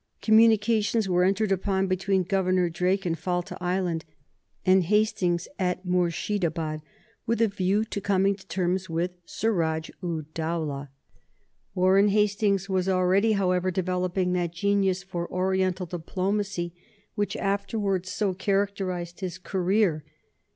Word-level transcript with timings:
Communications 0.19 1.07
were 1.07 1.23
entered 1.23 1.51
upon 1.51 1.85
between 1.85 2.23
Governor 2.23 2.69
Drake 2.71 3.05
in 3.05 3.13
Falta 3.13 3.55
Island 3.61 4.03
and 4.65 4.85
Hastings 4.85 5.47
at 5.59 5.85
Murshidabad 5.85 6.81
with 7.27 7.39
a 7.39 7.47
view 7.47 7.85
to 7.85 8.01
coming 8.01 8.33
to 8.35 8.47
terms 8.47 8.89
with 8.89 9.11
Suraj 9.27 9.91
ud 10.01 10.25
Dowlah. 10.33 10.89
Warren 11.75 12.07
Hastings 12.07 12.67
was 12.67 12.89
already, 12.89 13.33
however, 13.33 13.69
developing 13.69 14.33
that 14.33 14.53
genius 14.53 15.03
for 15.03 15.29
Oriental 15.31 15.85
diplomacy 15.85 16.73
which 17.13 17.37
afterwards 17.37 18.09
so 18.11 18.33
characterized 18.33 19.19
his 19.19 19.37
career. 19.37 20.03